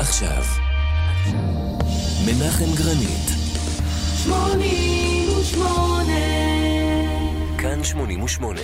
[0.00, 0.44] עכשיו.
[2.26, 3.30] מנחם גרנית.
[4.24, 6.12] 88
[7.58, 8.60] כאן 88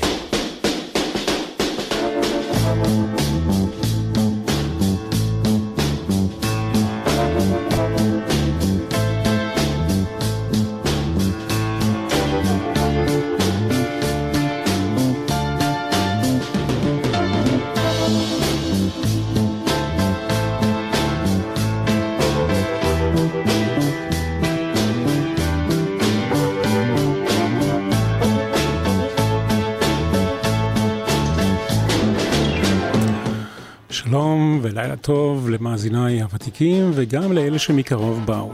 [35.06, 38.52] טוב למאזיניי הוותיקים וגם לאלה שמקרוב באו.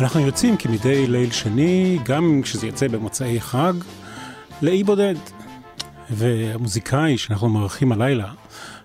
[0.00, 3.72] אנחנו יוצאים כמדי ליל שני, גם כשזה יוצא במוצאי חג,
[4.62, 5.14] לאי בודד.
[6.10, 8.32] והמוזיקאי שאנחנו מארחים הלילה,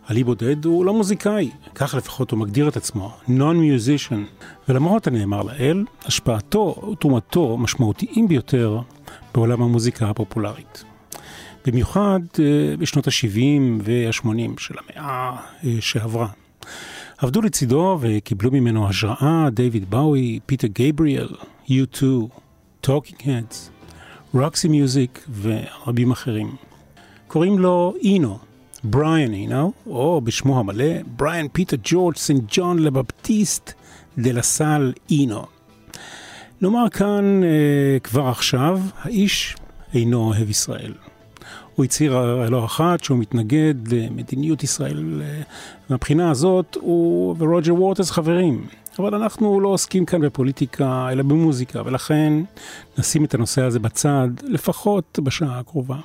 [0.08, 4.44] על אי בודד, הוא לא מוזיקאי, כך לפחות הוא מגדיר את עצמו, non-musician.
[4.70, 8.80] ולמרות הנאמר לאל, השפעתו ותרומתו משמעותיים ביותר
[9.34, 10.93] בעולם המוזיקה הפופולרית.
[11.66, 16.28] במיוחד אה, בשנות ה-70 וה-80 של המאה אה, שעברה.
[17.18, 21.28] עבדו לצידו וקיבלו ממנו השראה דייוויד באוי, פיטר גייבריאל,
[21.68, 22.04] U2,
[22.82, 23.70] טוקינג הדס,
[24.34, 26.56] רוקסי מיוזיק ורבים אחרים.
[27.28, 28.40] קוראים לו אינו,
[28.84, 33.74] בריאן אינו, או בשמו המלא, בריאן פיטר ג'ורג' סנט ג'ון לבפטיסט
[34.18, 35.46] דה לסל אינו.
[36.62, 39.56] נאמר כאן אה, כבר עכשיו, האיש
[39.94, 40.94] אינו אוהב ישראל.
[41.76, 45.22] הוא הצהיר לא אחת שהוא מתנגד למדיניות ישראל.
[45.22, 45.42] אה,
[45.90, 48.68] מהבחינה הזאת הוא ורוג'ר וורטס חברים.
[49.00, 52.34] אבל אנחנו לא עוסקים כאן בפוליטיקה, אלא במוזיקה, ולכן
[52.98, 55.98] נשים את הנושא הזה בצד, לפחות בשעה הקרובה.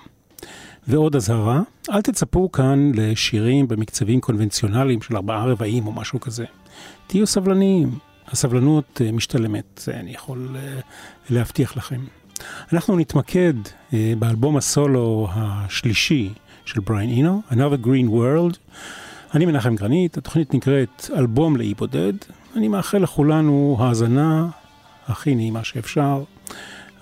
[0.89, 6.45] ועוד אזהרה, אל תצפו כאן לשירים במקצבים קונבנציונליים של ארבעה רבעים או משהו כזה.
[7.07, 7.91] תהיו סבלניים,
[8.29, 10.81] הסבלנות אה, משתלמת, אני יכול אה,
[11.31, 12.01] להבטיח לכם.
[12.73, 13.55] אנחנו נתמקד
[13.93, 16.33] אה, באלבום הסולו השלישי
[16.65, 18.75] של בריין אינו, Another Green World.
[19.35, 22.13] אני מנחם גרנית, התוכנית נקראת אלבום לאי בודד.
[22.57, 24.49] אני מאחל לכולנו האזנה
[25.07, 26.23] הכי נעימה שאפשר.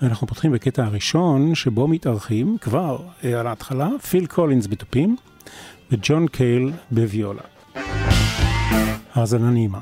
[0.01, 5.15] ואנחנו פותחים בקטע הראשון, שבו מתארחים כבר על ההתחלה, פיל קולינס בתופים
[5.91, 7.41] וג'ון קייל בוויולה.
[9.13, 9.79] האזנה נעימה.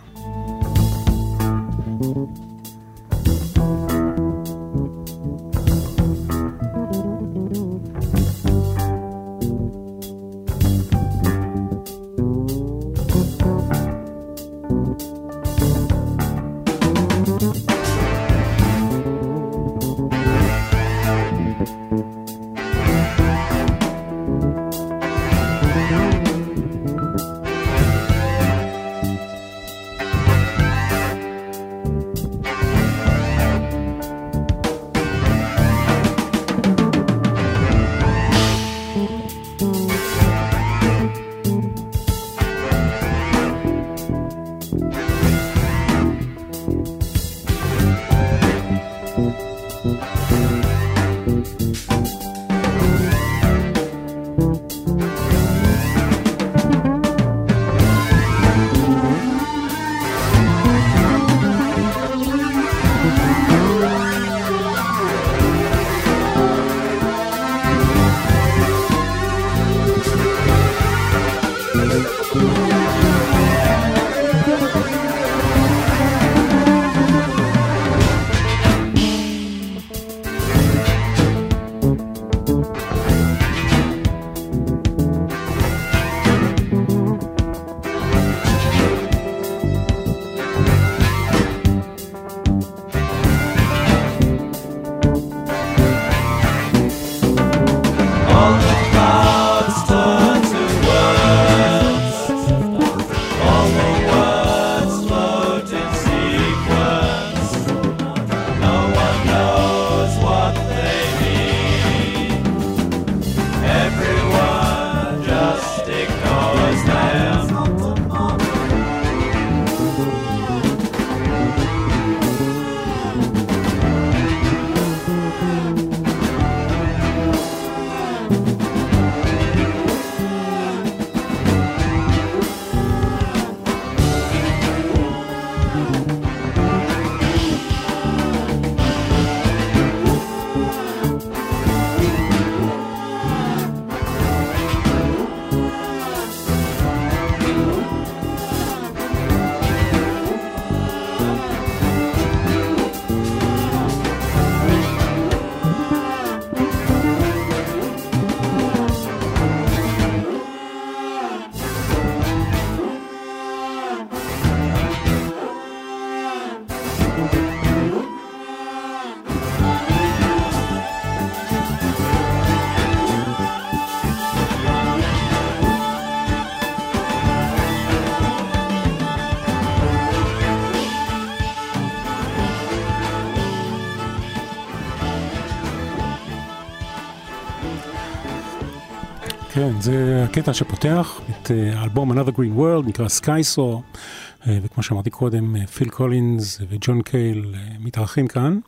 [189.55, 195.09] כן, זה הקטע שפותח את אה, האלבום Another Green World, נקרא Saw, אה, וכמו שאמרתי
[195.09, 198.59] קודם, פיל קולינס וג'ון קייל מתארחים כאן.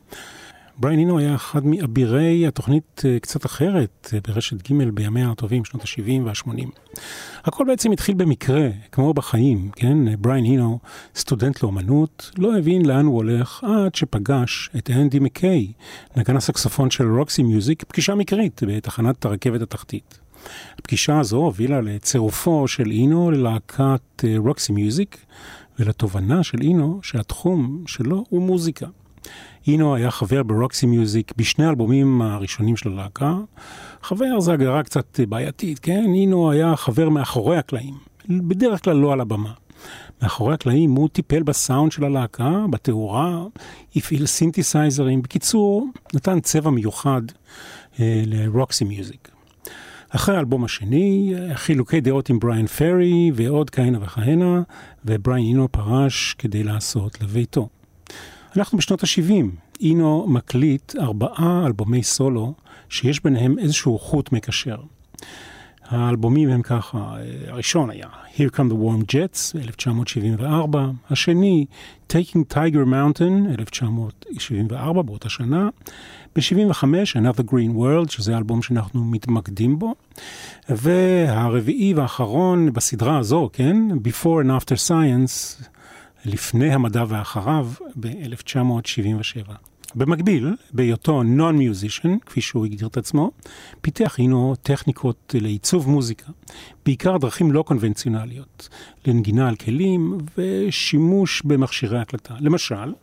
[0.79, 5.83] בריין אינו היה אחד מאבירי התוכנית אה, קצת אחרת אה, ברשת ג' בימיה הטובים, שנות
[5.83, 6.69] ה-70 וה-80.
[7.43, 10.21] הכל בעצם התחיל במקרה, כמו בחיים, כן?
[10.21, 10.79] בריין אינו,
[11.15, 15.71] סטודנט לאומנות, לא הבין לאן הוא הולך עד שפגש את אנדי מקיי,
[16.15, 20.26] נגן הסקסופון של רוקסי מיוזיק, פגישה מקרית בתחנת הרכבת התחתית.
[20.79, 25.17] הפגישה הזו הובילה לצירופו של אינו ללהקת רוקסי אה, מיוזיק,
[25.79, 28.87] ולתובנה של אינו שהתחום שלו הוא מוזיקה.
[29.67, 33.37] אינו היה חבר ברוקסי מיוזיק בשני האלבומים הראשונים של הלהקה.
[34.01, 36.05] חבר זה הגדרה קצת בעייתית, כן?
[36.13, 37.93] אינו היה חבר מאחורי הקלעים,
[38.29, 39.53] בדרך כלל לא על הבמה.
[40.21, 43.43] מאחורי הקלעים הוא טיפל בסאונד של הלהקה, בתאורה,
[43.95, 47.21] הפעיל סינתסייזרים, בקיצור, נתן צבע מיוחד
[47.99, 49.36] אה, לרוקסי מיוזיק.
[50.09, 54.61] אחרי האלבום השני, חילוקי דעות עם בריאן פרי ועוד כהנה וכהנה,
[55.05, 57.69] ובריאן אינו פרש כדי לעשות לביתו.
[58.57, 59.45] אנחנו בשנות ה-70.
[59.81, 62.53] אינו מקליט ארבעה אלבומי סולו
[62.89, 64.77] שיש ביניהם איזשהו חוט מקשר.
[65.89, 67.15] האלבומים הם ככה,
[67.47, 71.65] הראשון היה Here Come the Warm Jets, 1974, השני
[72.09, 75.69] Taking Tiger Mountain, 1974, באותה שנה,
[76.35, 76.83] ב-75
[77.15, 79.95] Another Green World, שזה אלבום שאנחנו מתמקדים בו,
[80.69, 85.63] והרביעי והאחרון בסדרה הזו, כן, Before and After Science,
[86.25, 87.69] לפני המדע ואחריו
[87.99, 89.51] ב-1977.
[89.95, 93.31] במקביל, בהיותו נון-מיוזישן, כפי שהוא הגדיר את עצמו,
[93.81, 96.31] פיתח הינו טכניקות לעיצוב מוזיקה,
[96.85, 98.69] בעיקר דרכים לא קונבנציונליות,
[99.05, 102.33] לנגינה על כלים ושימוש במכשירי הקלטה.
[102.39, 102.93] למשל,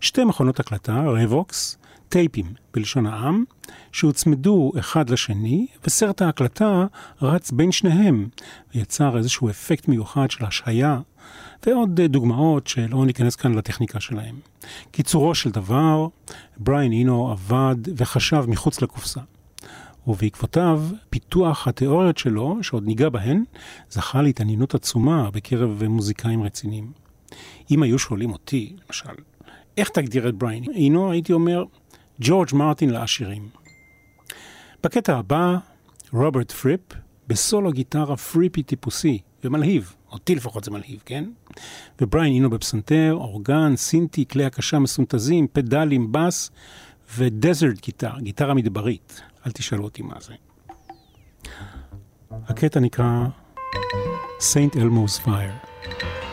[0.00, 1.78] שתי מכונות הקלטה, רווקס,
[2.08, 3.44] טייפים בלשון העם,
[3.92, 6.86] שהוצמדו אחד לשני, וסרט ההקלטה
[7.22, 8.28] רץ בין שניהם,
[8.74, 10.98] ויצר איזשהו אפקט מיוחד של השהיה
[11.66, 14.36] ועוד דוגמאות שלא ניכנס כאן לטכניקה שלהם.
[14.90, 16.08] קיצורו של דבר,
[16.56, 19.20] בריין אינו עבד וחשב מחוץ לקופסה.
[20.06, 23.44] ובעקבותיו, פיתוח התיאוריות שלו, שעוד ניגע בהן,
[23.90, 26.92] זכה להתעניינות עצומה בקרב מוזיקאים רציניים.
[27.70, 29.14] אם היו שואלים אותי, למשל,
[29.76, 31.64] איך תגדיר את בריין אינו, הייתי אומר,
[32.20, 33.48] ג'ורג' מרטין לעשירים.
[34.84, 35.56] בקטע הבא,
[36.12, 36.80] רוברט פריפ,
[37.26, 41.24] בסולו גיטרה פריפי טיפוסי ומלהיב, אותי לפחות זה מלהיב, כן?
[42.00, 46.50] ובריין אינו בפסנתר, אורגן, סינתי, כלי הקשה מסונתזים, פדלים, בס
[47.16, 49.20] ודזרט גיטר, גיטרה מדברית.
[49.46, 50.34] אל תשאלו אותי מה זה.
[52.30, 53.26] הקטע נקרא
[54.40, 56.25] Saint Elmo's Fire.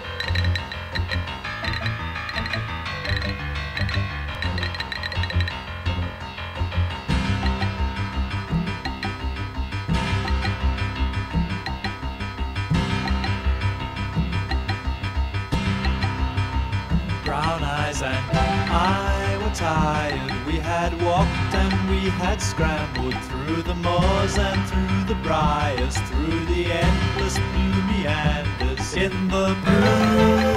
[20.90, 26.66] Had walked and we had scrambled through the moors and through the briars, through the
[26.66, 30.53] endless blue meanders in the blue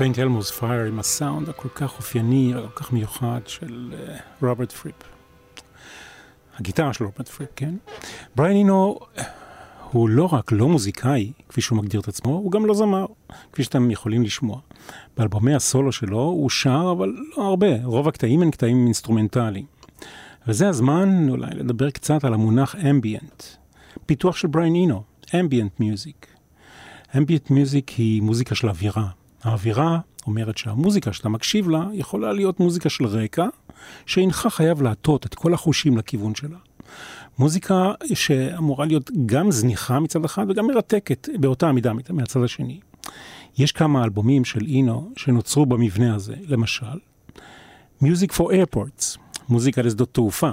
[0.00, 0.18] St.
[0.18, 3.94] Elmo's Fire עם הסאונד הכל כך אופייני, הכל כך מיוחד של
[4.42, 4.94] רוברט אה, פריפ.
[6.58, 7.74] הגיטרה של רוברט פריפ, כן?
[8.36, 8.98] בריין אינו
[9.90, 13.06] הוא לא רק לא מוזיקאי, כפי שהוא מגדיר את עצמו, הוא גם לא זמר,
[13.52, 14.60] כפי שאתם יכולים לשמוע.
[15.16, 19.66] באלבומי הסולו שלו הוא שר, אבל לא הרבה, רוב הקטעים הם קטעים אינסטרומנטליים.
[20.46, 23.42] וזה הזמן אולי לדבר קצת על המונח אמביאנט.
[24.06, 25.02] פיתוח של בריין אינו,
[25.40, 26.26] אמביאנט מיוזיק.
[27.16, 29.19] אמביאנט מיוזיק היא מוזיקה של אווירה.
[29.42, 33.46] האווירה אומרת שהמוזיקה שאתה מקשיב לה יכולה להיות מוזיקה של רקע,
[34.06, 36.58] שאינך חייב להטות את כל החושים לכיוון שלה.
[37.38, 42.80] מוזיקה שאמורה להיות גם זניחה מצד אחד וגם מרתקת באותה המידה מהצד השני.
[43.58, 46.98] יש כמה אלבומים של אינו שנוצרו במבנה הזה, למשל,
[48.02, 49.18] Music for Airports,
[49.48, 50.50] מוזיקה לשדות תעופה.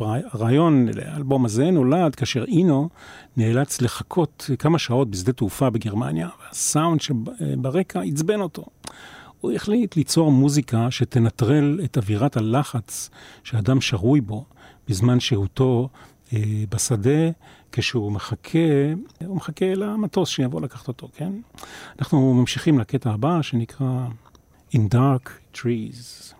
[0.00, 2.88] הרעיון לאלבום הזה נולד כאשר אינו
[3.36, 8.64] נאלץ לחכות כמה שעות בשדה תעופה בגרמניה, והסאונד שברקע עצבן אותו.
[9.40, 13.10] הוא החליט ליצור מוזיקה שתנטרל את אווירת הלחץ
[13.44, 14.44] שאדם שרוי בו
[14.88, 15.88] בזמן שהותו
[16.32, 17.30] אה, בשדה,
[17.72, 18.58] כשהוא מחכה,
[19.26, 21.32] הוא מחכה למטוס שיבוא לקחת אותו, כן?
[21.98, 24.06] אנחנו ממשיכים לקטע הבא שנקרא
[24.74, 26.34] In Dark Trees.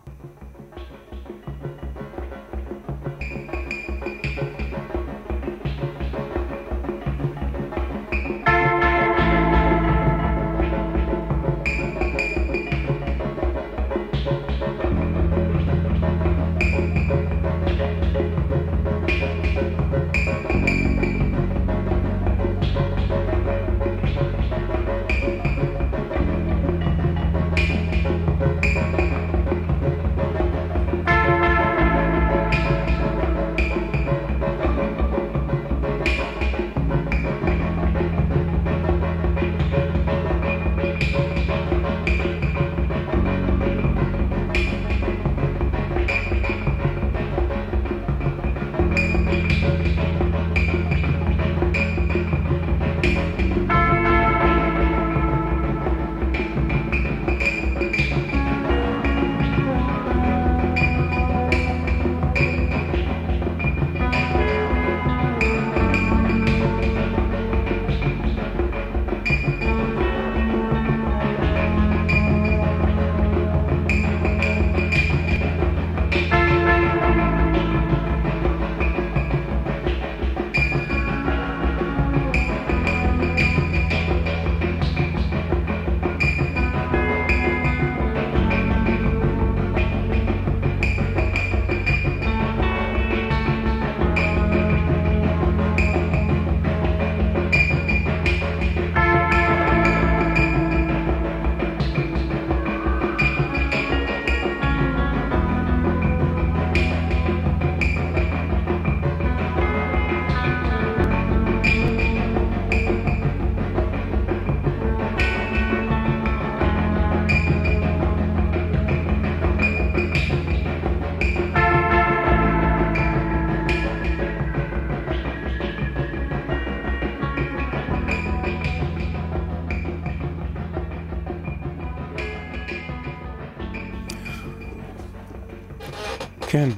[136.59, 136.69] כן,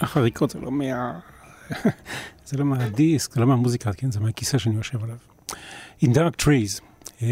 [0.00, 1.20] החריקות זה לא מה...
[2.46, 4.10] זה לא מהדיסק, זה לא מהמוזיקה, כן?
[4.10, 5.16] זה מהכיסא שאני יושב עליו.
[6.02, 6.80] In Dark Trees.
[7.18, 7.22] אה,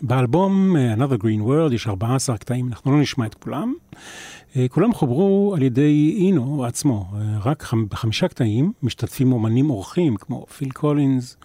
[0.00, 3.74] באלבום אה, Another Green World יש 14 קטעים, אנחנו לא נשמע את כולם.
[3.92, 10.16] אה, כולם חוברו על ידי אינו עצמו, אה, רק חמ- בחמישה קטעים משתתפים אומנים אורחים
[10.16, 11.36] כמו פיל קולינס,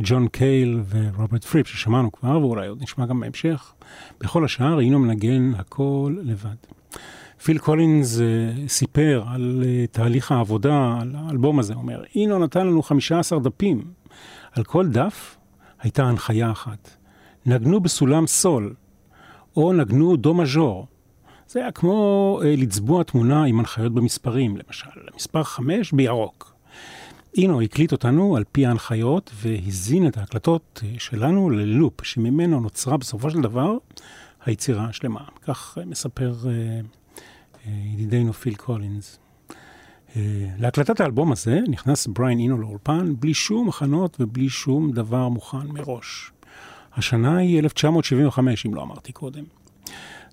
[0.00, 3.72] ג'ון קייל ורוברט פריפ ששמענו כבר ואולי עוד נשמע גם בהמשך.
[4.20, 6.81] בכל השאר אינו מנגן הכל לבד.
[7.44, 8.20] פיל קולינס אה,
[8.68, 13.84] סיפר על אה, תהליך העבודה, על האלבום הזה, אומר, אינו נתן לנו 15 דפים.
[14.52, 15.36] על כל דף
[15.80, 16.90] הייתה הנחיה אחת.
[17.46, 18.74] נגנו בסולם סול,
[19.56, 20.86] או נגנו דו מז'ור.
[21.48, 26.54] זה היה כמו אה, לצבוע תמונה עם הנחיות במספרים, למשל, מספר 5 בירוק.
[27.36, 33.40] אינו הקליט אותנו על פי ההנחיות והזין את ההקלטות שלנו ללופ, שממנו נוצרה בסופו של
[33.40, 33.76] דבר
[34.44, 35.24] היצירה השלמה.
[35.42, 36.34] כך מספר...
[36.42, 37.01] אה,
[37.66, 39.18] ידידנו פיל קולינס.
[40.58, 46.32] להקלטת האלבום הזה נכנס בריין אינו לאולפן בלי שום הכנות ובלי שום דבר מוכן מראש.
[46.94, 49.44] השנה היא 1975, אם לא אמרתי קודם.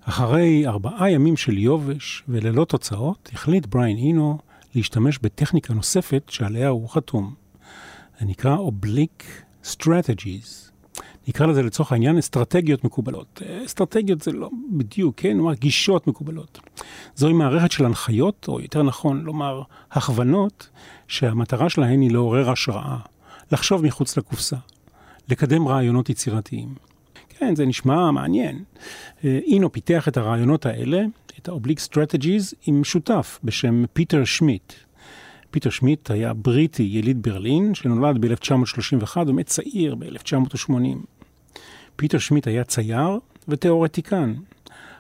[0.02, 4.38] אחרי ארבעה ימים של יובש וללא תוצאות, החליט בריין אינו
[4.76, 7.34] להשתמש בטכניקה נוספת שעליה הוא חתום.
[8.20, 9.24] זה נקרא Oblique
[9.64, 10.69] Strategies.
[11.30, 13.42] נקרא לזה לצורך העניין אסטרטגיות מקובלות.
[13.66, 15.38] אסטרטגיות זה לא בדיוק, כן?
[15.38, 16.60] נאמר גישות מקובלות.
[17.16, 20.70] זוהי מערכת של הנחיות, או יותר נכון לומר הכוונות,
[21.08, 22.98] שהמטרה שלהן היא לעורר השראה,
[23.52, 24.56] לחשוב מחוץ לקופסה,
[25.30, 26.76] לקדם רעיונות יצירתיים.
[27.30, 28.64] כן, זה נשמע מעניין.
[29.24, 31.04] אה, אינו פיתח את הרעיונות האלה,
[31.40, 34.74] את ה-oblique strategies, עם שותף בשם פיטר שמיט.
[35.52, 41.19] פיטר שמיט היה בריטי יליד ברלין, שנולד ב-1931 ומת צעיר ב-1980.
[42.00, 44.34] פיטר שמיט היה צייר ותיאורטיקן.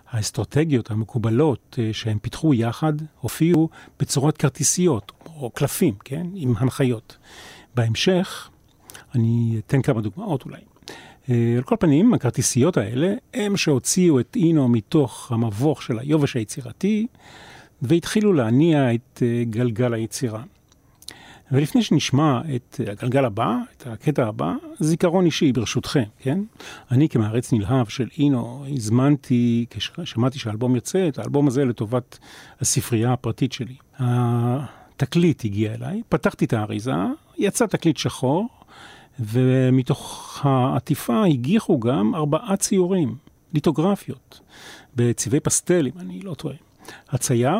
[0.09, 6.27] האסטרטגיות המקובלות אה, שהם פיתחו יחד הופיעו בצורת כרטיסיות, או קלפים, כן?
[6.35, 7.17] עם הנחיות.
[7.75, 8.49] בהמשך,
[9.15, 10.61] אני אתן כמה דוגמאות אולי.
[11.29, 17.07] אה, על כל פנים, הכרטיסיות האלה הם שהוציאו את אינו מתוך המבוך של היובש היצירתי,
[17.81, 20.43] והתחילו להניע את אה, גלגל היצירה.
[21.51, 26.39] ולפני שנשמע את הגלגל הבא, את הקטע הבא, זיכרון אישי ברשותכם, כן?
[26.91, 32.19] אני כמערץ נלהב של אינו, הזמנתי, כששמעתי שהאלבום יוצא, את האלבום הזה לטובת
[32.61, 33.75] הספרייה הפרטית שלי.
[33.99, 36.93] התקליט הגיע אליי, פתחתי את האריזה,
[37.37, 38.47] יצא תקליט שחור,
[39.19, 43.15] ומתוך העטיפה הגיחו גם ארבעה ציורים,
[43.53, 44.39] ליטוגרפיות,
[44.95, 46.55] בצבעי פסטל, אם אני לא טועה.
[47.09, 47.59] הצייר,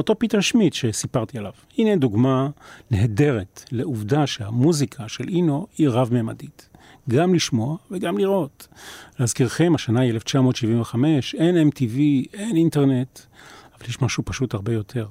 [0.00, 1.52] אותו פיטר שמיט שסיפרתי עליו.
[1.78, 2.48] הנה דוגמה
[2.90, 6.68] נהדרת לעובדה שהמוזיקה של אינו היא רב-ממדית.
[7.08, 8.68] גם לשמוע וגם לראות.
[9.18, 11.98] להזכירכם, השנה היא 1975, אין MTV,
[12.34, 13.20] אין אינטרנט,
[13.78, 15.06] אבל יש משהו פשוט הרבה יותר.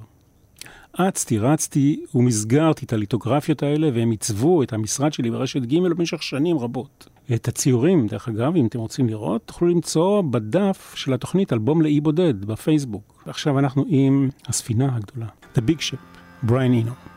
[0.92, 6.58] אצתי, רצתי ומסגרתי את הליטוגרפיות האלה, והם עיצבו את המשרד שלי ברשת ג' במשך שנים
[6.58, 7.08] רבות.
[7.34, 12.00] את הציורים, דרך אגב, אם אתם רוצים לראות, תוכלו למצוא בדף של התוכנית אלבום לאי
[12.00, 13.22] בודד בפייסבוק.
[13.26, 17.09] ועכשיו אנחנו עם הספינה הגדולה, The Big Ship, בריין אינו.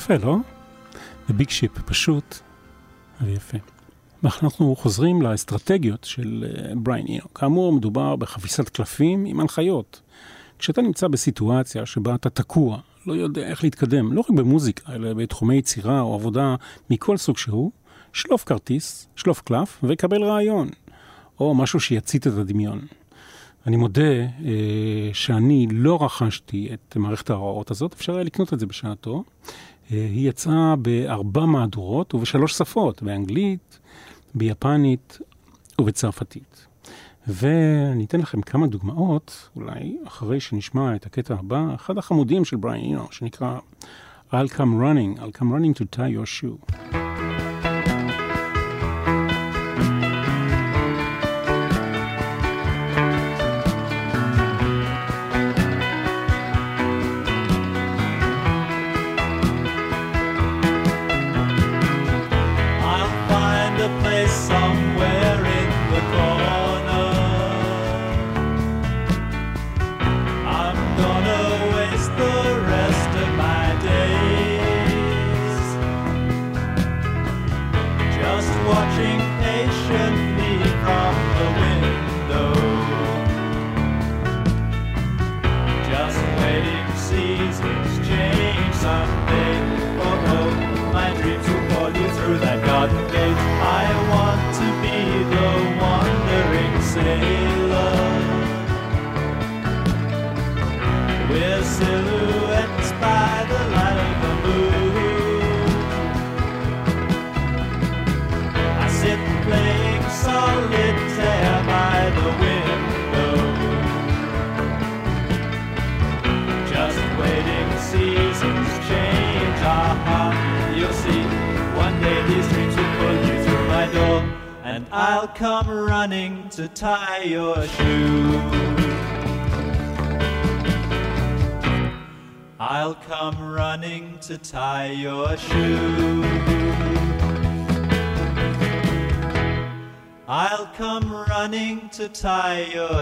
[0.00, 0.36] יפה, לא?
[1.28, 2.38] The big ship, פשוט
[3.20, 3.58] ויפה.
[4.22, 7.34] ואנחנו חוזרים לאסטרטגיות של אה, בריין אינו.
[7.34, 10.00] כאמור, מדובר בחפיסת קלפים עם הנחיות.
[10.58, 15.56] כשאתה נמצא בסיטואציה שבה אתה תקוע, לא יודע איך להתקדם, לא רק במוזיקה, אלא בתחומי
[15.56, 16.54] יצירה או עבודה
[16.90, 17.70] מכל סוג שהוא,
[18.12, 20.68] שלוף כרטיס, שלוף קלף וקבל רעיון,
[21.40, 22.80] או משהו שיצית את הדמיון.
[23.66, 28.66] אני מודה אה, שאני לא רכשתי את מערכת ההוראות הזאת, אפשר היה לקנות את זה
[28.66, 29.24] בשעתו.
[29.92, 33.78] אה, היא יצאה בארבע מהדורות ובשלוש שפות, באנגלית,
[34.34, 35.18] ביפנית
[35.80, 36.66] ובצרפתית.
[37.26, 42.84] ואני אתן לכם כמה דוגמאות, אולי אחרי שנשמע את הקטע הבא, אחד החמודים של בריין
[42.84, 43.58] אינו, שנקרא
[44.32, 46.58] I'll come running, I'll come running to tie your shoe.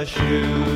[0.08, 0.67] shoes.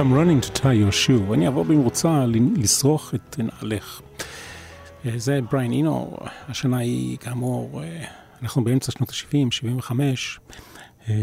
[0.00, 1.34] Come running to tie your shoe.
[1.34, 2.24] אני אבוא במרוצה
[2.56, 4.00] לשרוך את נעלך.
[5.06, 6.16] אה, זה בריין אינו,
[6.48, 8.04] השנה היא כאמור, אה,
[8.42, 10.40] אנחנו באמצע שנות ה-70, 75,
[11.08, 11.14] אה,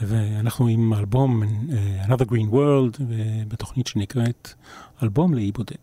[0.00, 1.42] ואנחנו עם אלבום
[2.06, 3.02] Another Green World,
[3.48, 4.48] בתוכנית שנקראת
[5.02, 5.76] אלבום לאי בודד.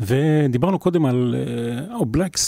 [0.00, 1.34] ודיברנו קודם על
[1.94, 2.38] או oh, Black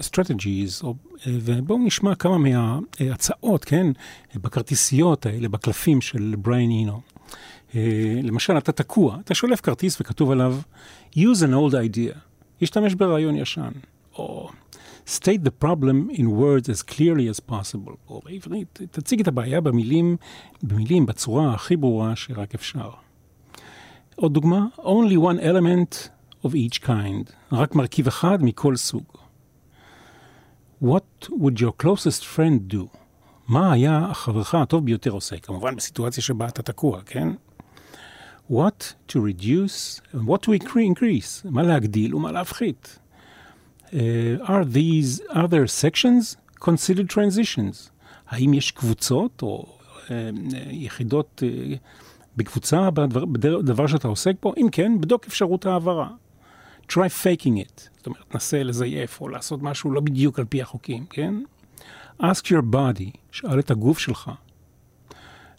[0.00, 0.94] Strategies, או,
[1.26, 3.86] ובואו נשמע כמה מההצעות, כן,
[4.34, 7.00] בכרטיסיות האלה, בקלפים של בריין אינו.
[7.74, 10.56] אה, למשל, אתה תקוע, אתה שולף כרטיס וכתוב עליו
[11.14, 12.18] use an old idea,
[12.62, 13.70] השתמש ברעיון ישן,
[14.14, 14.48] או
[15.06, 20.16] state the problem in words as clearly as possible, או בעברית, תציג את הבעיה במילים,
[20.62, 22.90] במילים בצורה הכי ברורה שרק אפשר.
[24.16, 26.08] עוד דוגמה, only one element
[26.44, 29.04] of each kind, רק מרכיב אחד מכל סוג.
[30.82, 32.96] What would your closest friend do?
[33.48, 35.36] מה היה החברך הטוב ביותר עושה?
[35.38, 37.28] כמובן בסיטואציה שבה אתה תקוע, כן?
[38.50, 42.98] What to reduce, what to increase, מה להגדיל ומה להפחית.
[44.42, 47.90] are these other sections considered transitions?
[48.28, 49.66] האם יש קבוצות או
[50.06, 50.10] uh,
[50.70, 51.76] יחידות uh,
[52.36, 54.54] בקבוצה בדבר, בדבר שאתה עוסק בו?
[54.56, 56.08] אם כן, בדוק אפשרות העברה.
[56.88, 61.06] try faking it, זאת אומרת, נסה לזייף או לעשות משהו לא בדיוק על פי החוקים,
[61.06, 61.34] כן?
[62.22, 64.30] ask your body, שאל את הגוף שלך.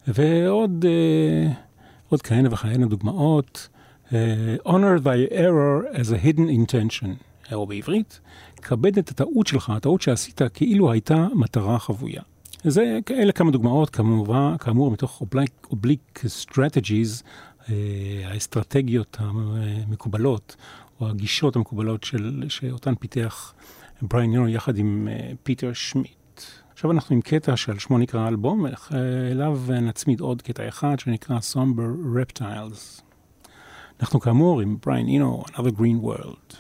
[0.08, 1.54] ועוד אה,
[2.12, 3.68] עוד כהנה וכהנה דוגמאות.
[4.08, 4.14] אה,
[4.66, 7.08] honor thy error as a hidden intention,
[7.54, 8.20] או בעברית,
[8.62, 12.22] כבד את הטעות שלך, הטעות שעשית כאילו הייתה מטרה חבויה.
[12.64, 15.24] זה, אלה כמה דוגמאות, כמובן, כאמור, מתוך
[15.72, 17.24] Oblique Strategies,
[17.62, 17.70] uh,
[18.24, 20.56] האסטרטגיות המקובלות,
[21.02, 23.54] או הגישות המקובלות של, שאותן פיתח
[24.02, 26.21] בריין נירו יחד עם uh, פיטר שמיט.
[26.82, 28.66] עכשיו אנחנו עם קטע שעל שמו נקרא אלבום,
[29.32, 33.02] אליו נצמיד עוד קטע אחד שנקרא Somber Reptiles.
[34.00, 36.56] אנחנו כאמור עם בריין אינו, Another Green World.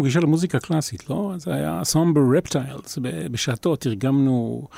[0.00, 1.32] קצת מגישה למוזיקה קלאסית, לא?
[1.36, 2.98] זה היה סומבר רפטיילס,
[3.30, 4.68] בשעתו תרגמנו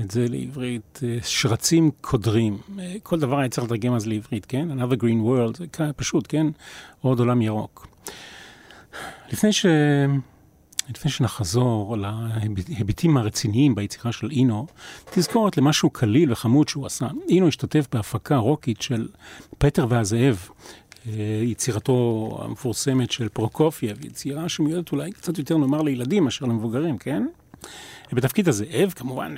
[0.00, 2.58] את זה לעברית, אה, שרצים קודרים.
[2.78, 4.68] אה, כל דבר היה צריך לתרגם אז לעברית, כן?
[4.80, 6.46] Another Green World, זה פשוט, כן?
[7.00, 7.86] עוד עולם ירוק.
[9.32, 9.66] לפני ש...
[10.88, 11.96] לפני שנחזור
[12.68, 14.66] להיבטים הרציניים ביצירה של אינו,
[15.10, 17.08] תזכורת למשהו קליל וחמוד שהוא עשה.
[17.28, 19.08] אינו השתתף בהפקה רוקית של
[19.58, 20.48] פטר והזאב,
[21.42, 27.26] יצירתו המפורסמת של פרוקופייב, יצירה שמיועדת אולי קצת יותר נאמר לילדים מאשר למבוגרים, כן?
[28.12, 29.34] בתפקיד הזאב, כמובן,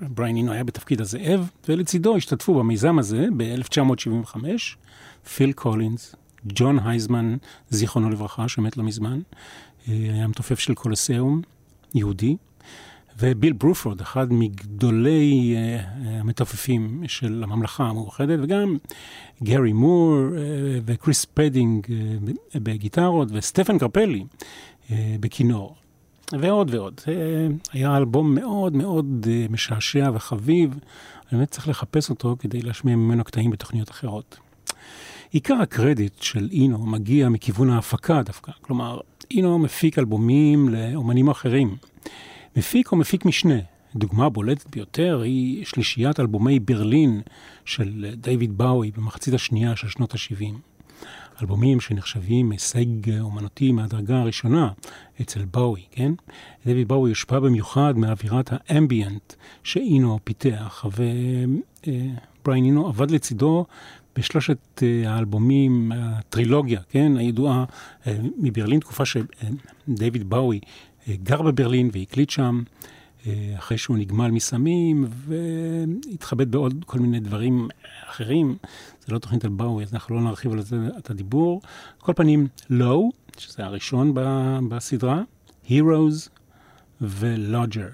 [0.00, 4.36] בריין אינו היה בתפקיד הזאב, ולצידו השתתפו במיזם הזה ב-1975
[5.34, 6.14] פיל קולינס,
[6.46, 7.36] ג'ון הייזמן,
[7.70, 9.20] זיכרונו לברכה, שמת לא מזמן,
[9.86, 11.42] היה מתופף של קולוסיאום,
[11.94, 12.36] יהודי,
[13.18, 18.76] וביל ברופורד, אחד מגדולי אה, המתופפים של הממלכה המאוחדת, וגם
[19.42, 20.34] גרי מור אה,
[20.86, 21.86] וקריס ספדינג
[22.54, 25.76] בגיטרות, וסטפן גרפלי אה, בכינור,
[26.40, 27.00] ועוד ועוד.
[27.04, 27.08] אה,
[27.72, 30.78] היה אלבום מאוד מאוד אה, משעשע וחביב,
[31.32, 34.38] באמת צריך לחפש אותו כדי להשמיע ממנו קטעים בתוכניות אחרות.
[35.30, 41.76] עיקר הקרדיט של אינו מגיע מכיוון ההפקה דווקא, כלומר, אינו מפיק אלבומים לאומנים אחרים.
[42.56, 43.58] מפיק או מפיק משנה.
[43.96, 47.20] דוגמה בולטת ביותר היא שלישיית אלבומי ברלין
[47.64, 50.54] של דיוויד באוי במחצית השנייה של שנות ה-70.
[51.42, 54.70] אלבומים שנחשבים הישג אומנותי מהדרגה הראשונה
[55.20, 56.12] אצל באוי, כן?
[56.66, 63.66] דיוויד באוי הושפע במיוחד מאווירת האמביאנט שאינו פיתח, ובריין אינו עבד לצידו
[64.16, 67.16] בשלושת האלבומים, הטרילוגיה, כן?
[67.16, 67.64] הידועה
[68.38, 70.60] מברלין, תקופה שדיוויד באוי
[71.08, 72.62] גר בברלין והקליט שם,
[73.58, 77.68] אחרי שהוא נגמל מסמים והתחבט בעוד כל מיני דברים
[78.10, 78.56] אחרים.
[79.06, 81.62] זה לא תוכנית על באוי, אז אנחנו לא נרחיב על זה את הדיבור.
[81.98, 84.14] כל פנים, לואו, שזה הראשון
[84.68, 85.22] בסדרה,
[85.68, 86.28] Heroes
[87.00, 87.88] ולוג'ר.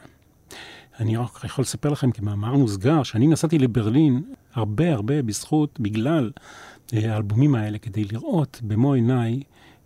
[1.00, 4.22] אני רק יכול לספר לכם כמאמר מוסגר, שאני נסעתי לברלין
[4.54, 6.30] הרבה הרבה בזכות, בגלל
[6.92, 9.42] האלבומים האלה, כדי לראות במו עיניי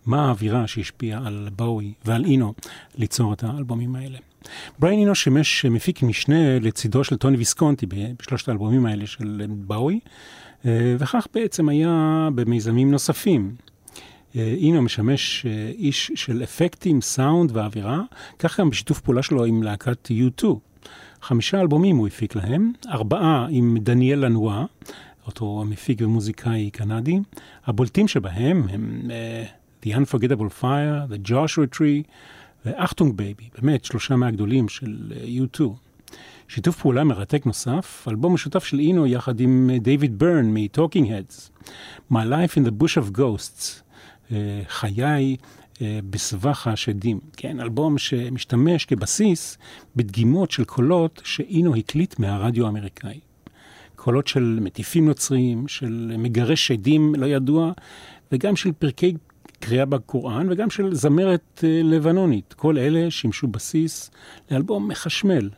[0.06, 2.54] מה האווירה שהשפיעה על באוי ועל אינו
[2.94, 4.18] ליצור את האלבומים האלה.
[4.78, 7.86] בריין אינו שימש מפיק משנה לצידו של טוני ויסקונטי
[8.18, 10.00] בשלושת האלבומים האלה של באוי,
[10.64, 13.54] וכך בעצם היה במיזמים נוספים.
[14.34, 15.46] אינו משמש
[15.78, 18.00] איש של אפקטים, סאונד ואווירה,
[18.38, 20.44] כך גם בשיתוף פעולה שלו עם להקת U2.
[21.22, 24.64] חמישה אלבומים הוא הפיק להם, ארבעה עם דניאל לנואה,
[25.26, 27.18] אותו מפיק ומוזיקאי קנדי.
[27.66, 29.10] הבולטים שבהם הם...
[29.82, 32.02] The Unforgettable Fire, The Joshua Tree
[32.66, 35.12] ו-Achtung Baby, באמת שלושה מהגדולים של
[35.54, 35.62] U2.
[36.48, 41.66] שיתוף פעולה מרתק נוסף, אלבום משותף של אינו יחד עם דייוויד ברן מ-Talking Heads,
[42.12, 43.82] My Life in the Bush of Ghosts,
[44.68, 45.36] חיי
[46.10, 49.58] בסבך השדים, כן, אלבום שמשתמש כבסיס
[49.96, 53.20] בדגימות של קולות שאינו הקליט מהרדיו האמריקאי.
[53.96, 57.72] קולות של מטיפים נוצריים, של מגרש שדים לא ידוע,
[58.32, 59.14] וגם של פרקי
[59.62, 62.52] קריאה בקוראן וגם של זמרת לבנונית.
[62.52, 64.10] כל אלה שימשו בסיס
[64.50, 65.50] לאלבום מחשמל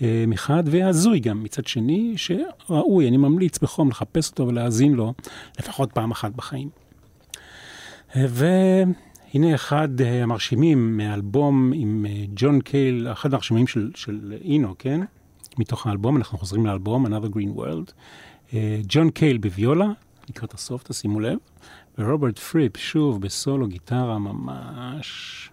[0.00, 5.14] מחד והזוי גם מצד שני, שראוי, אני ממליץ בחום לחפש אותו ולהאזין לו
[5.58, 6.68] לפחות פעם אחת בחיים.
[8.14, 12.06] והנה אחד המרשימים מאלבום עם
[12.36, 15.00] ג'ון קייל, אחד המרשימים של, של אינו, כן?
[15.58, 17.92] מתוך האלבום, אנחנו חוזרים לאלבום, Another Green World.
[18.88, 19.86] ג'ון קייל בוויולה,
[20.30, 21.38] לקראת הסוף, תשימו לב.
[21.98, 25.50] ורוברט פריפ, שוב, בסולו גיטרה ממש...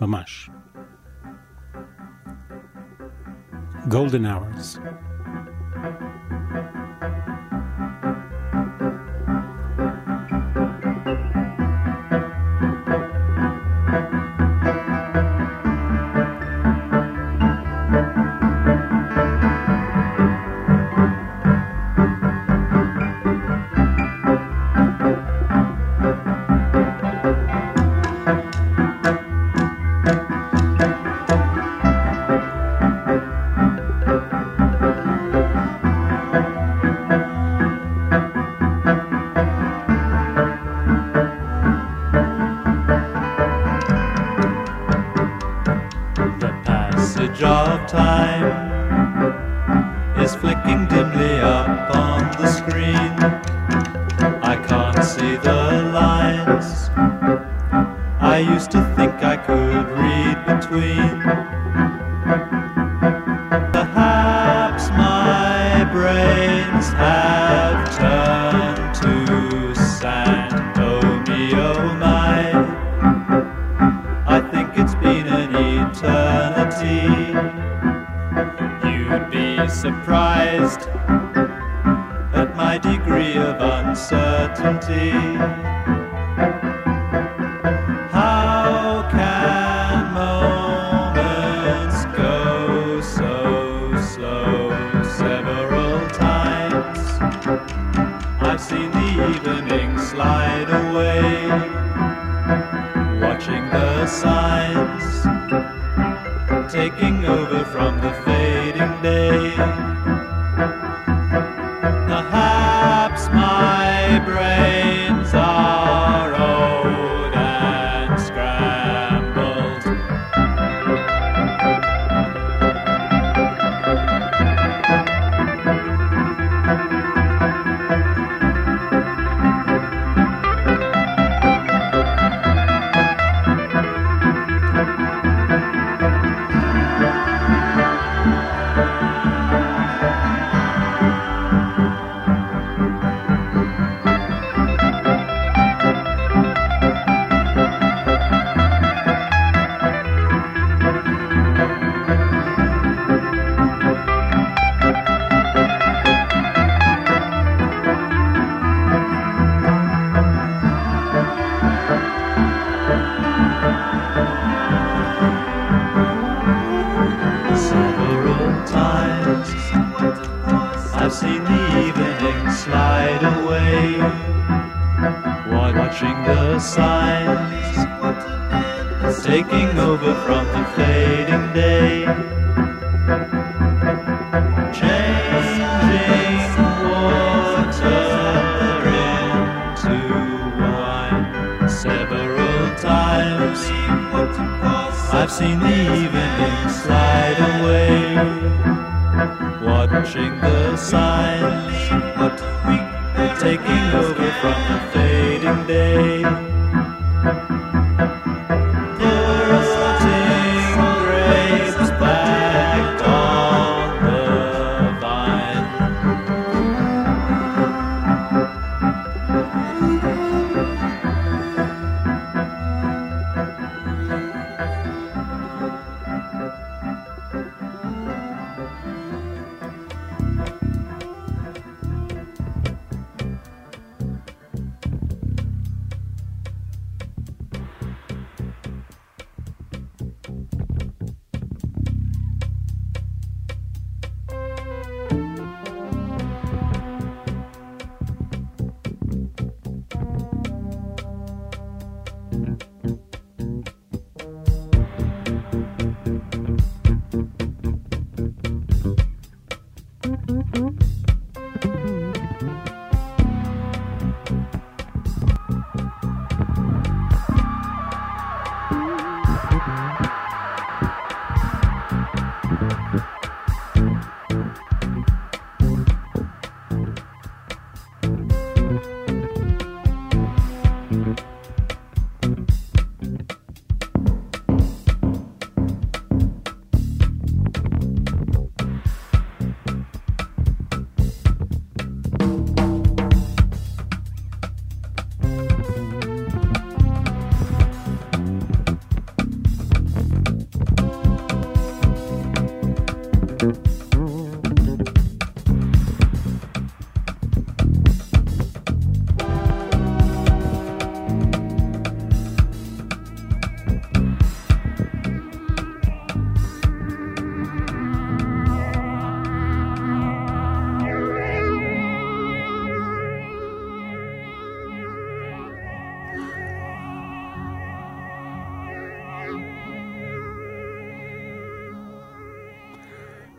[0.00, 0.50] ממש.
[3.90, 4.78] Golden Hours.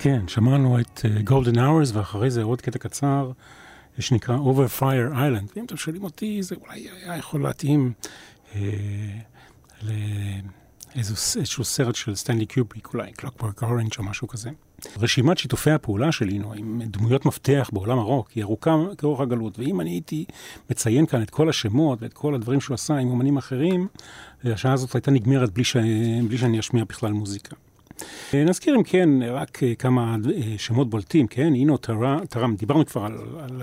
[0.09, 3.31] כן, שמענו את uh, Golden Hours, ואחרי זה עוד קטע קצר
[3.99, 5.51] שנקרא Over Fire Island.
[5.55, 7.93] ואם אתם שואלים אותי, זה אולי היה יכול להתאים
[8.55, 8.61] אה,
[10.95, 14.49] לאיזשהו סרט של סטנלי קיובריק, אולי Clockwork Orange או משהו כזה.
[14.97, 19.81] רשימת שיתופי הפעולה של אינו עם דמויות מפתח בעולם הרוק היא ארוכה כאורך הגלות, ואם
[19.81, 20.25] אני הייתי
[20.69, 23.87] מציין כאן את כל השמות ואת כל הדברים שהוא עשה עם אומנים אחרים,
[24.43, 25.77] השעה הזאת הייתה נגמרת בלי, ש...
[26.27, 27.55] בלי שאני אשמיע בכלל מוזיקה.
[28.33, 30.15] נזכיר אם כן רק כמה
[30.57, 31.53] שמות בולטים, כן?
[31.55, 31.77] אינו
[32.29, 33.61] תרם, דיברנו כבר על, על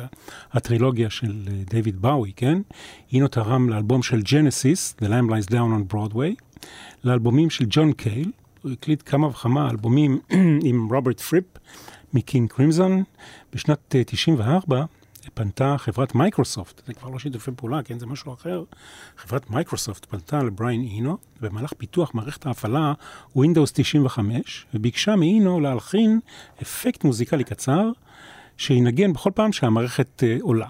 [0.53, 1.33] הטרילוגיה של
[1.71, 2.59] דיוויד באוי, כן?
[3.13, 6.61] אינו תרם לאלבום של ג'נסיס, The Lamb Lies Down on Broadway,
[7.05, 8.31] לאלבומים של ג'ון קייל,
[8.63, 10.19] הוא הקליט כמה וכמה אלבומים
[10.69, 11.45] עם רוברט פריפ
[12.15, 13.03] מקינג קרימזון.
[13.53, 14.85] בשנת 94
[15.35, 18.65] פנתה חברת מייקרוסופט, זה כבר לא שיתופי פעולה, כן, זה משהו אחר.
[19.17, 22.93] חברת מייקרוסופט פנתה לבריין אינו במהלך פיתוח מערכת ההפעלה
[23.37, 26.21] Windows 95, וביקשה מאינו להלחין
[26.63, 27.91] אפקט מוזיקלי קצר
[28.57, 30.69] שינגן בכל פעם שהמערכת אה, עולה.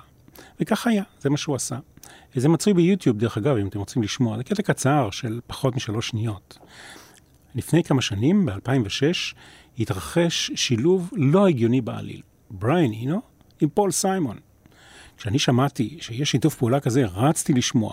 [0.60, 1.78] וכך היה, זה מה שהוא עשה.
[2.34, 4.36] זה מצוי ביוטיוב, דרך אגב, אם אתם רוצים לשמוע.
[4.36, 6.58] זה קטע קצר של פחות משלוש שניות.
[7.54, 9.34] לפני כמה שנים, ב-2006,
[9.78, 12.22] התרחש שילוב לא הגיוני בעליל.
[12.50, 13.20] בריין אינו
[13.60, 14.36] עם פול סיימון.
[15.16, 17.92] כשאני שמעתי שיש שיתוף פעולה כזה, רצתי לשמוע.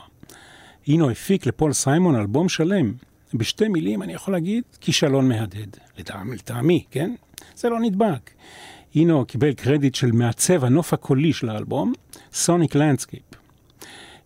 [0.88, 2.94] אינו הפיק לפול סיימון אלבום שלם.
[3.34, 5.78] בשתי מילים אני יכול להגיד, כישלון מהדהד.
[5.98, 7.16] לטעמי, כן?
[7.56, 8.32] זה לא נדבק.
[8.96, 11.94] אינו קיבל קרדיט של מעצב הנוף הקולי של האלבום,
[12.34, 13.24] sonic landscape.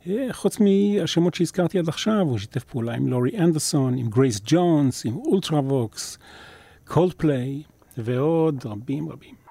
[0.07, 5.05] אה, חוץ מהשמות שהזכרתי עד עכשיו, הוא שיתף פעולה עם לורי אנדרסון, עם גרייס ג'ונס,
[5.05, 6.17] עם אולטרווקס,
[6.87, 7.63] קולד פליי
[7.97, 9.46] ועוד רבים רבים.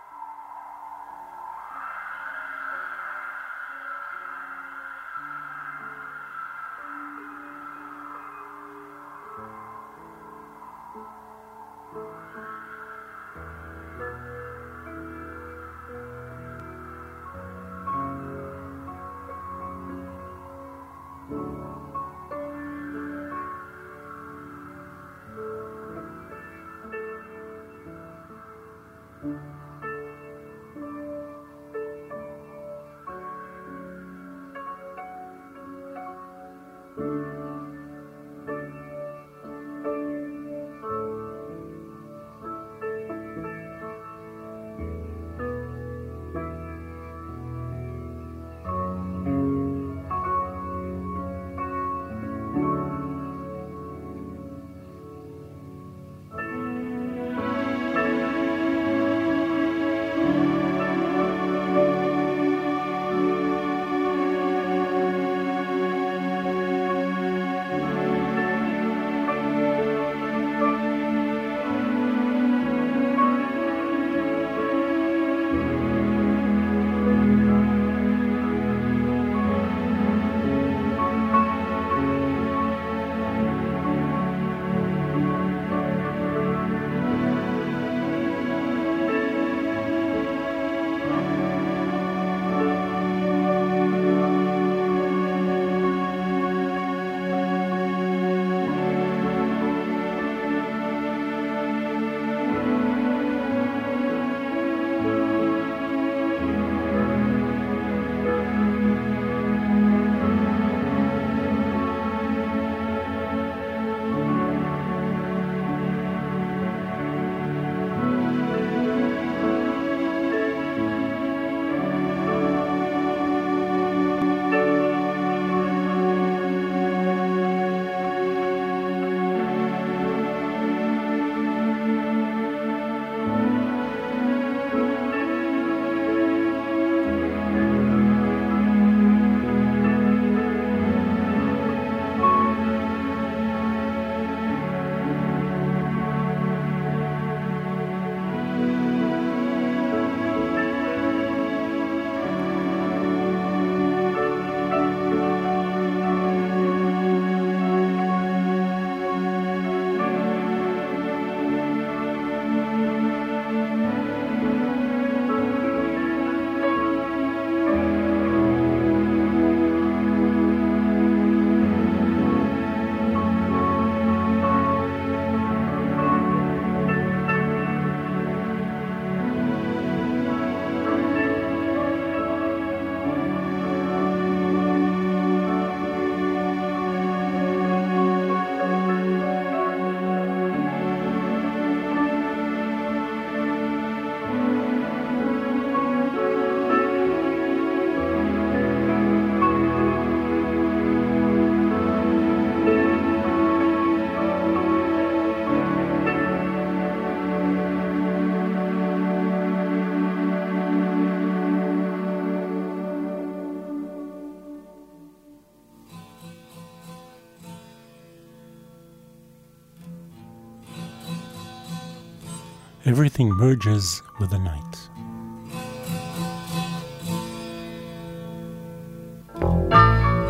[222.87, 224.89] Everything merges with the night.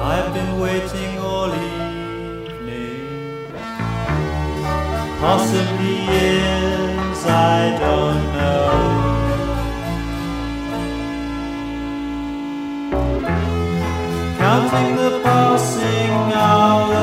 [0.01, 3.53] I've been waiting all evening,
[5.21, 8.73] possibly years, I don't know.
[14.39, 16.96] Counting the passing hours,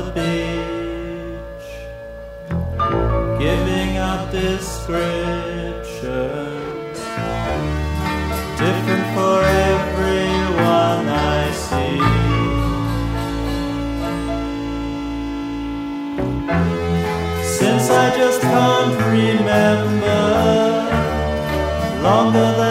[0.00, 1.68] the beach,
[3.38, 6.98] giving out descriptions,
[8.58, 9.36] different for
[9.72, 11.98] everyone I see.
[17.58, 20.24] Since I just can't remember
[22.02, 22.69] longer than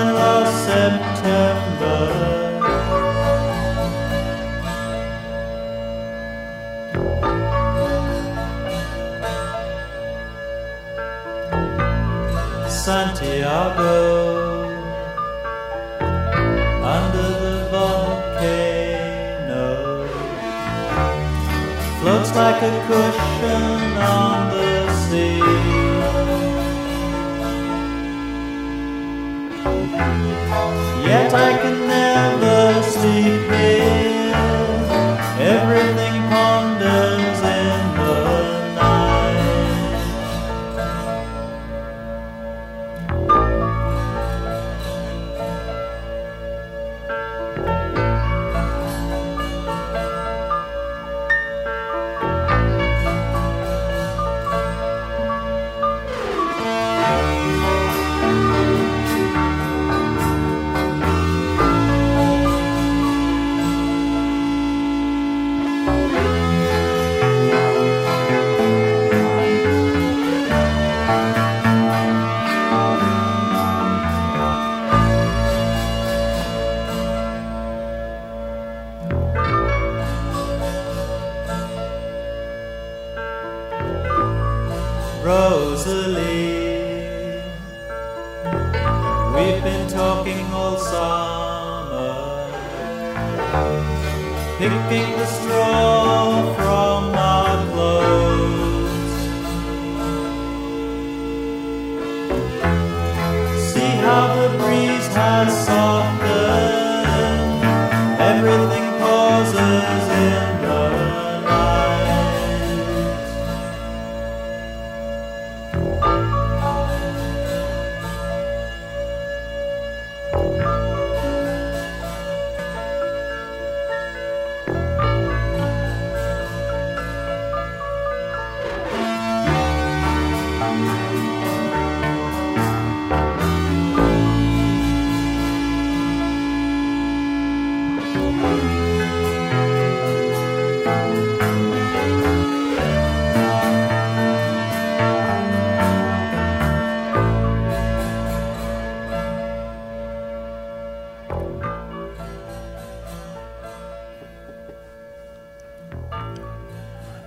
[12.89, 13.93] Santiago
[16.81, 19.67] under the volcano
[21.99, 23.81] floats like a cushion
[24.17, 24.73] on the
[25.03, 25.37] sea.
[31.07, 34.08] Yet I can never sleep here.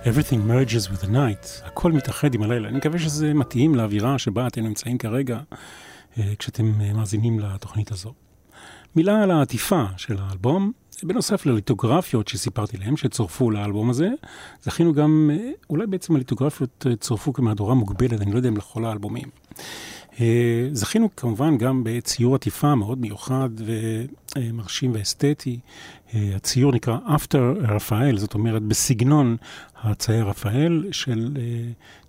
[0.03, 2.69] Everything merges with the night, הכל מתאחד עם הלילה.
[2.69, 5.39] אני מקווה שזה מתאים לאווירה שבה אתם נמצאים כרגע,
[6.17, 8.13] אה, כשאתם אה, מאזינים לתוכנית הזו.
[8.95, 10.71] מילה על העטיפה של האלבום,
[11.03, 14.09] בנוסף לליטוגרפיות שסיפרתי להם, שצורפו לאלבום הזה,
[14.63, 18.85] זכינו גם, אה, אולי בעצם הליטוגרפיות אה, צורפו כמהדורה מוגבלת, אני לא יודע אם לכל
[18.85, 19.27] האלבומים.
[20.19, 23.49] אה, זכינו כמובן גם בציור עטיפה מאוד מיוחד
[24.35, 25.59] ומרשים ואסתטי.
[26.13, 29.37] הציור נקרא After רפאל, זאת אומרת בסגנון
[29.81, 31.37] הצייר רפאל של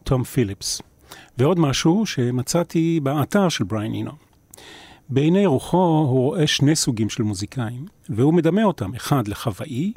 [0.02, 0.82] תום פיליפס.
[1.38, 4.33] ועוד משהו שמצאתי באתר של בריין אינו.
[5.08, 9.92] בעיני רוחו הוא רואה שני סוגים של מוזיקאים, והוא מדמה אותם, אחד לחוואי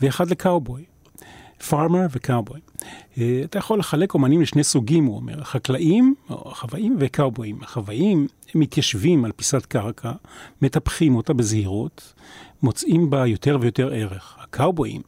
[0.00, 0.84] ואחד לקאובוי.
[1.68, 2.60] פארמר וקאובוי.
[3.18, 7.58] אה, אתה יכול לחלק אומנים לשני סוגים, הוא אומר, חקלאים, חוואים וקאובויים.
[7.62, 10.12] החוואים מתיישבים על פיסת קרקע,
[10.62, 12.12] מטפחים אותה בזהירות,
[12.62, 14.36] מוצאים בה יותר ויותר ערך.
[14.40, 15.02] הקאובויים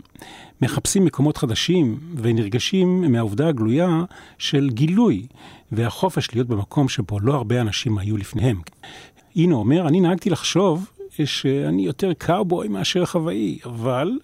[0.62, 4.05] מחפשים מקומות חדשים ונרגשים מהעובדה הגלויה
[4.38, 5.26] של גילוי
[5.72, 8.61] והחופש להיות במקום שבו לא הרבה אנשים היו לפניהם.
[9.37, 10.91] אינו אומר, אני נהגתי לחשוב
[11.24, 14.18] שאני יותר קאובוי מאשר חוואי, אבל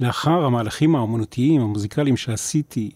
[0.00, 2.90] לאחר המהלכים האומנותיים, המוזיקליים שעשיתי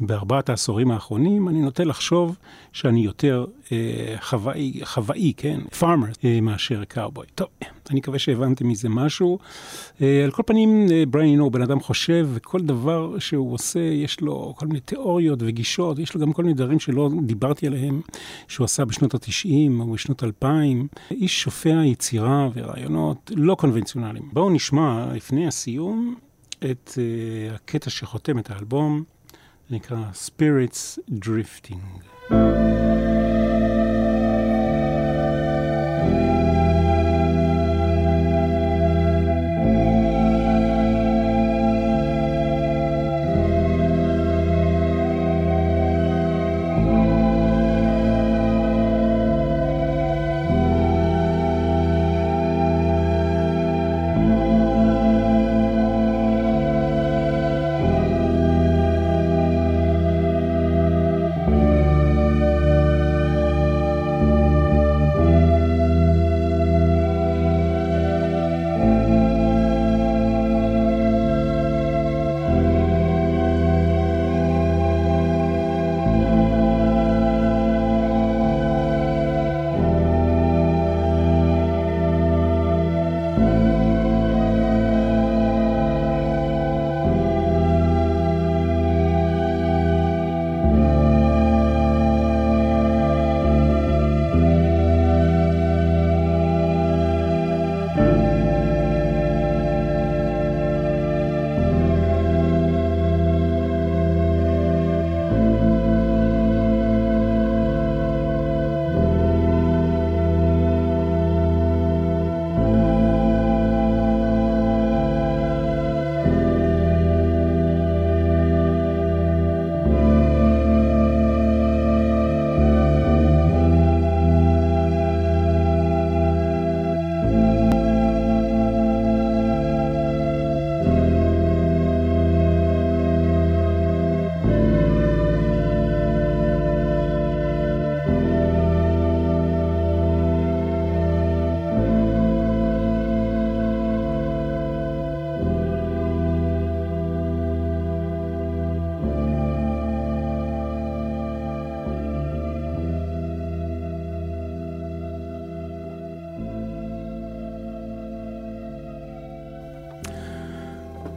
[0.00, 2.36] בארבעת העשורים האחרונים, אני נוטה לחשוב
[2.72, 7.26] שאני יותר אה, חוואי, חוואי, כן, פארמר, אה, מאשר קאובוי.
[7.34, 7.48] טוב,
[7.90, 9.38] אני מקווה שהבנתם מזה משהו.
[10.02, 14.20] אה, על כל פנים, אה, בריין הוא בן אדם חושב, וכל דבר שהוא עושה, יש
[14.20, 18.00] לו כל מיני תיאוריות וגישות, יש לו גם כל מיני דברים שלא דיברתי עליהם,
[18.48, 20.88] שהוא עשה בשנות ה-90 או בשנות 2000.
[21.10, 24.28] איש שופע יצירה ורעיונות לא קונבנציונליים.
[24.32, 26.14] בואו נשמע, לפני הסיום,
[26.58, 29.04] את uh, הקטע שחותם את האלבום,
[29.69, 32.31] נקרא Spirits Drifting.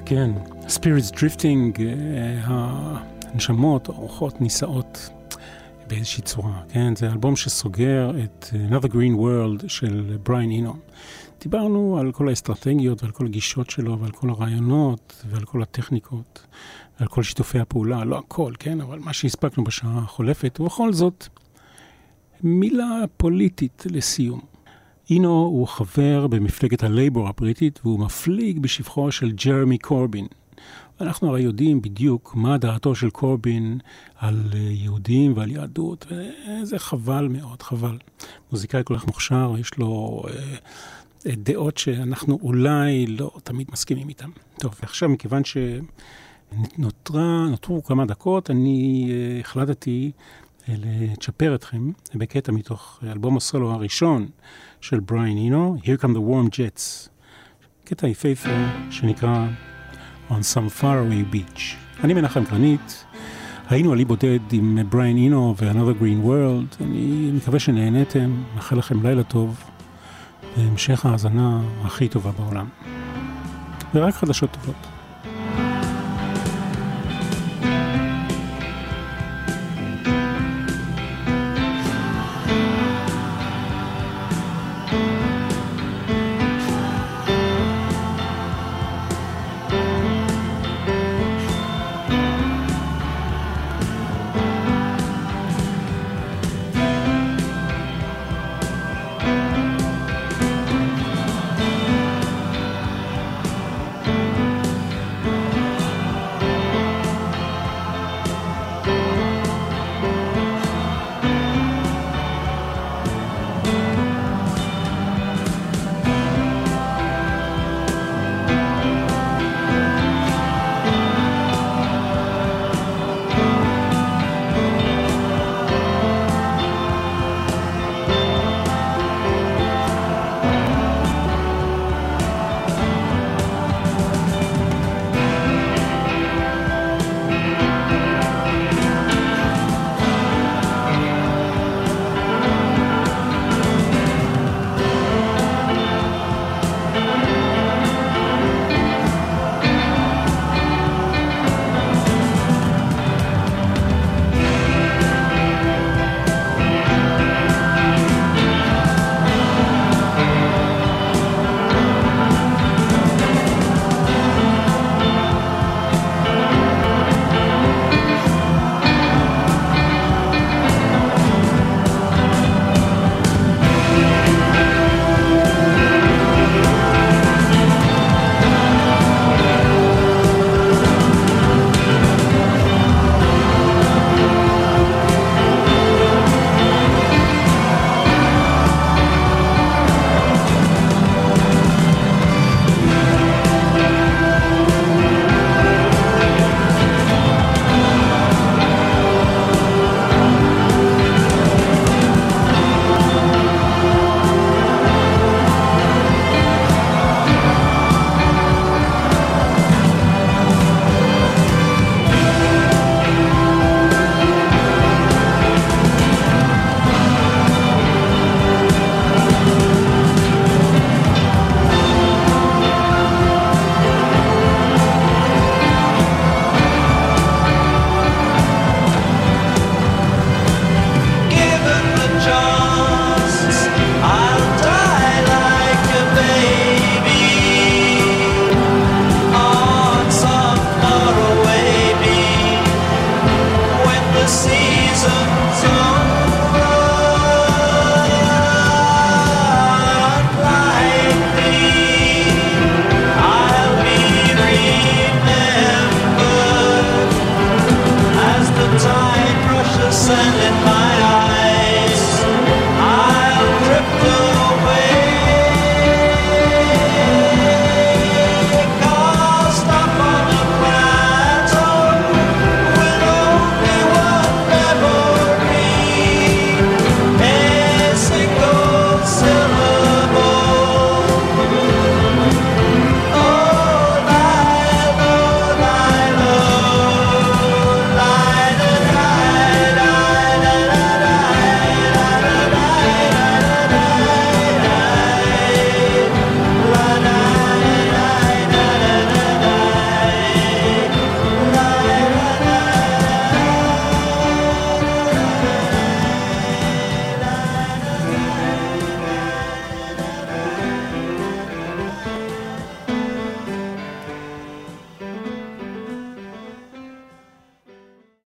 [0.09, 0.31] כן,
[0.67, 1.79] Spirits Drifting,
[2.43, 5.09] הנשמות, הרוחות נישאות
[5.87, 6.95] באיזושהי צורה, כן?
[6.95, 10.73] זה אלבום שסוגר את Another Green World של בריין אינו.
[11.41, 16.45] דיברנו על כל האסטרטגיות ועל כל הגישות שלו ועל כל הרעיונות ועל כל הטכניקות
[16.99, 18.81] ועל כל שיתופי הפעולה, לא הכל, כן?
[18.81, 21.27] אבל מה שהספקנו בשעה החולפת, ובכל זאת,
[22.43, 24.39] מילה פוליטית לסיום.
[25.09, 30.27] אינו הוא חבר במפלגת הלייבור הבריטית והוא מפליג בשבחו של ג'רמי קורבין.
[31.01, 33.79] אנחנו הרי יודעים בדיוק מה דעתו של קורבין
[34.15, 37.97] על יהודים ועל יהדות, וזה חבל מאוד, חבל.
[38.51, 44.29] מוזיקאי כל כך מוכשר, יש לו אה, דעות שאנחנו אולי לא תמיד מסכימים איתן.
[44.59, 45.41] טוב, ועכשיו מכיוון
[46.77, 54.27] שנותרו כמה דקות, אני אה, החלטתי אה, לצ'פר אתכם בקטע מתוך אלבום הסולו הראשון
[54.81, 57.09] של בריין אינו, Here Come the Warm Jets.
[57.83, 58.49] קטע יפהפה
[58.89, 59.47] שנקרא
[60.29, 61.61] On Some Faraway Beach.
[62.03, 63.05] אני מנחם גרנית,
[63.69, 66.83] היינו עלי בודד עם בריין אינו ו-Another Green World.
[66.83, 69.63] אני מקווה שנהניתם, מאחל לכם לילה טוב.
[70.57, 72.67] והמשך ההאזנה הכי טובה בעולם.
[73.93, 74.98] ורק חדשות טובות.